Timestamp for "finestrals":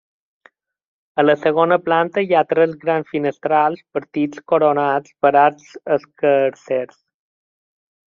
3.13-3.85